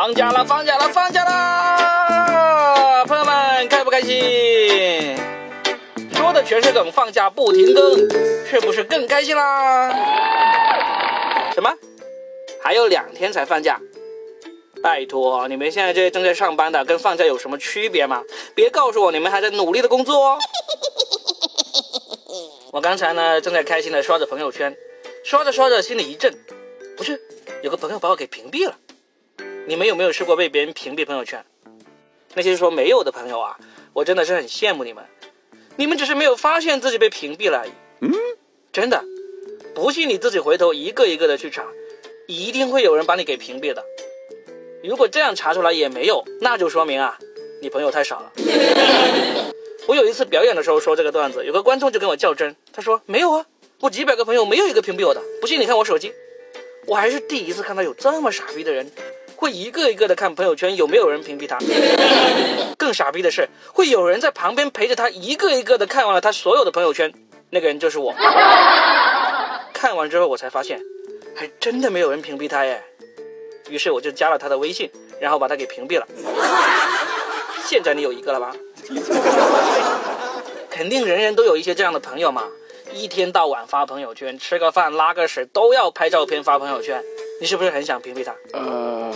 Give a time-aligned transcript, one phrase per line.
[0.00, 3.04] 放假了，放假了，放假了！
[3.04, 5.14] 朋友们，开不开心？
[6.14, 8.08] 说的全是梗，放假不停更，
[8.46, 9.92] 是不是更开心啦？
[11.52, 11.70] 什么？
[12.62, 13.78] 还有两天才放假？
[14.82, 18.22] 拜托，你们现在这些正在上班的，跟放假有什么区别吗？
[18.54, 20.38] 别告诉我你们还在努力的工作哦。
[22.72, 24.74] 我刚才呢，正在开心的刷着朋友圈，
[25.22, 26.34] 刷着刷着，心里一震，
[26.96, 27.20] 不是，
[27.62, 28.74] 有个朋友把我给屏蔽了。
[29.66, 31.44] 你们有没有试过被别人屏蔽朋友圈？
[32.34, 33.58] 那些说没有的朋友啊，
[33.92, 35.04] 我真的是很羡慕你们，
[35.76, 37.70] 你们只是没有发现自己被屏蔽了而已。
[38.00, 38.12] 嗯，
[38.72, 39.04] 真的，
[39.74, 41.64] 不信你自己回头一个一个的去查，
[42.26, 43.84] 一定会有人把你给屏蔽的。
[44.82, 47.18] 如果这样查出来也没有，那就说明啊，
[47.60, 48.32] 你朋友太少了。
[49.86, 53.46] 我有一次表演的时候说这个段子，有个观众就跟我较真，他说没有啊，
[53.80, 56.12] 我几百个朋友没有一个屏蔽我的，不信你看我手机。
[56.86, 58.90] 我还是第一次看到有这么傻逼的人，
[59.40, 61.56] 会一个一个的看朋友圈有没有人屏蔽他。
[62.76, 67.10] 更傻逼的是，会有人在旁边陪着他一个一个的看完了他所有的朋友圈，
[67.48, 68.14] 那个人就是我。
[69.72, 70.78] 看完之后我才发现，
[71.34, 72.82] 还真的没有人屏蔽他耶。
[73.70, 76.06] 于是我就加了他的微信，然后把他给屏蔽了。
[77.64, 78.54] 现在你有一个了吧？
[80.68, 82.44] 肯定人人都有一些这样的朋友嘛，
[82.92, 87.02] 一天到晚发朋友圈，吃个饭拉个屎都要拍照片发朋友圈，
[87.40, 88.34] 你是不是很想屏蔽他？
[88.52, 89.12] 呃，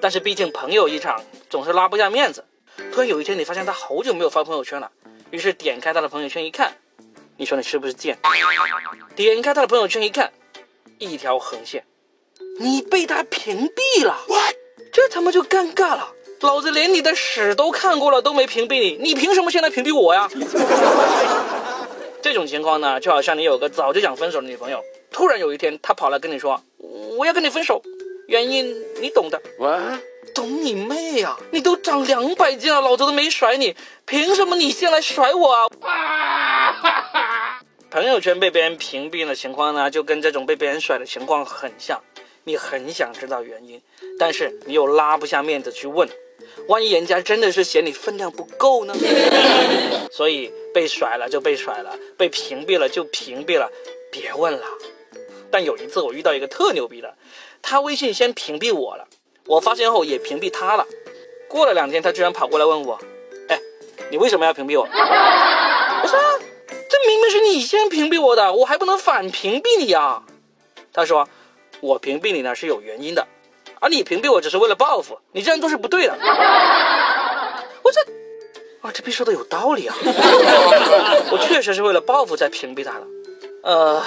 [0.00, 2.44] 但是毕竟朋友一场，总是拉不下面子。
[2.92, 4.90] 突然有一天你发现他好久没有发朋友圈了，
[5.30, 6.72] 于是点开他的朋友圈一看，
[7.36, 8.16] 你说你是不是贱？
[9.16, 10.32] 点开他的朋友圈一看，
[10.98, 11.84] 一条横线，
[12.60, 14.16] 你被他屏蔽了，
[14.92, 16.12] 这他妈就尴尬了。
[16.40, 20.28] 老子连你的屎都看过了，都没屏蔽你，你凭什么现在屏蔽我呀？
[22.22, 26.62] 这种情况呢，就好像你有个早就想分手的女朋友，突然有一天她跑来跟你说，
[27.16, 27.82] 我要跟你分手，
[28.28, 29.40] 原因你懂的。
[29.58, 29.98] 我
[30.34, 31.34] 懂你妹呀！
[31.50, 37.60] 你都长两百斤了，老子都没甩你，凭什么你先来甩我啊？
[37.90, 42.02] 朋友圈被别人屏蔽的情况呢，就跟这种被别人甩的情况很像，
[42.44, 43.80] 你很想知道原因，
[44.18, 46.06] 但是你又拉不下面子去问。
[46.68, 48.94] 万一人家真的是嫌你分量不够呢？
[50.12, 53.72] 所以被甩了就被甩了，被屏蔽了就屏蔽了，
[54.12, 54.66] 别问了。
[55.50, 57.16] 但有一次我遇到一个特牛逼的，
[57.62, 59.06] 他微信先屏蔽我了，
[59.46, 60.86] 我发现后也屏蔽他了。
[61.48, 62.98] 过了两天，他居然跑过来问我
[63.48, 63.58] ：“哎，
[64.10, 64.86] 你为什么要屏蔽我？”
[66.02, 66.18] 我说
[66.88, 70.22] ：“这明明是你先屏蔽我的，我还不能反屏蔽你啊。”
[70.92, 71.28] 他说
[71.80, 73.26] ：“我屏蔽你呢是有原因的。”
[73.80, 76.12] 而你屏蔽我只是为了报复，你这样做是不对的。
[77.82, 78.00] 我这，
[78.82, 79.94] 啊，这逼说的有道理啊！
[81.30, 83.06] 我确实是为了报复才屏蔽他的。
[83.62, 84.02] 呃，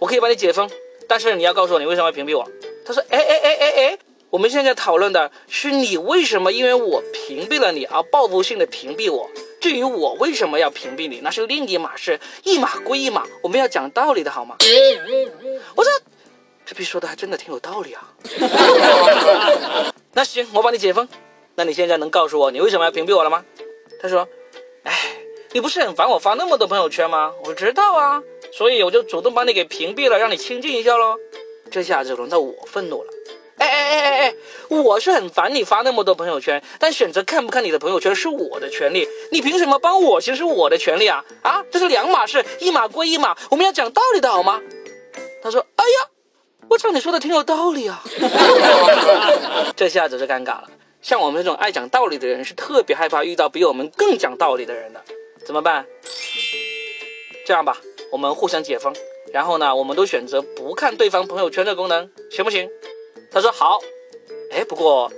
[0.00, 0.70] 我可以帮你解封，
[1.06, 2.48] 但是你要告诉我你为什么要屏蔽我。
[2.84, 3.98] 他说：哎哎哎哎哎，
[4.30, 9.30] 我们现在讨论的是你为什么因为我屏蔽了你而报复性的屏蔽我。
[9.60, 14.56] 至于我为什么要屏蔽你，那是另一码事，一码归一码，我们要讲道理的好吗？
[15.76, 15.92] 我说。
[16.64, 18.14] 这逼说的还真的挺有道理啊！
[20.14, 21.08] 那行，我帮你解封。
[21.56, 23.44] 那你现在能告诉我你为什么要屏蔽我了吗？
[24.00, 24.26] 他说
[24.84, 24.92] ：“哎，
[25.50, 27.32] 你不是很烦我发那么多朋友圈吗？
[27.44, 28.22] 我知道啊，
[28.52, 31.16] 所以我就主动把你给屏蔽了，让你清静一下喽。”
[31.72, 33.10] 这下子轮到我愤怒了。
[33.58, 34.34] 哎哎哎哎哎，
[34.68, 41.24] 我是很烦你发那么多朋友圈，但选择看不看你的朋友圈是我的权利，你凭什么帮我行使我的权利啊？
[41.42, 44.60] 啊，这是两码事，一码归一码，我们要讲道理的好吗？
[45.42, 46.08] 他说：“哎呀。”
[46.70, 48.02] 我操，你说的挺有道理啊！
[49.76, 50.70] 这下子就尴尬了。
[51.02, 55.02] 像我们这种爱讲道理的人，是特别害怕遇到比我们更讲道理的人的。
[55.44, 55.84] 怎么办？
[57.44, 57.76] 这样吧，
[58.10, 58.94] 我们互相解封，
[59.32, 62.68] 然后呢，我们都选择不看对方朋友圈的功能，行不行？
[63.30, 63.80] 他说好。
[64.52, 65.10] 哎，不过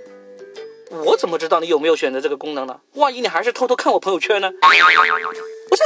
[1.04, 2.78] 我怎么知道你有没有选择这个功能呢？
[2.94, 4.48] 万一你还是偷偷看我朋友圈呢？
[5.68, 5.82] 不是，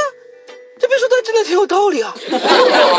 [0.79, 2.13] 这边说的真的挺有道理啊。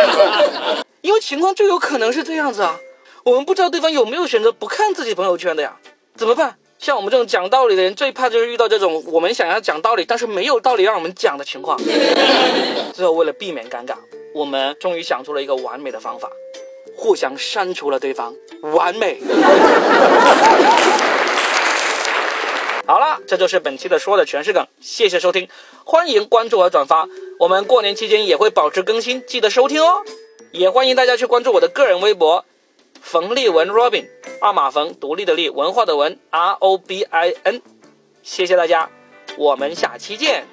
[1.02, 2.80] 因为情况就有可能是这样子啊，
[3.24, 5.76] 我们不知道对方有没有选择不看自己朋友圈的呀，
[6.16, 6.56] 怎么办？
[6.80, 11.78] 像我们这种讲道理的人，最怕就是遇到这种我们想要讲道理，但是没有道理让我们讲的情况。
[12.92, 13.94] 最后为了避免尴尬，
[14.34, 16.30] 我们终于想出了一个完美的方法，
[16.96, 18.34] 互相删除了对方。
[18.74, 19.18] 完美
[22.86, 24.66] 好了，这就是本期的说的全是梗。
[24.80, 25.48] 谢谢收听，
[25.84, 27.08] 欢迎关注和转发。
[27.38, 30.02] 我们过年期间也会保持更新，记得收听哦。
[30.50, 32.44] 也欢迎大家去关注我的个人微博：
[33.00, 34.06] 冯立文 Robin，
[34.40, 37.62] 二马冯，独立的立，文化的文，ROBIN。
[38.22, 38.90] 谢谢大家，
[39.38, 40.44] 我们下期见。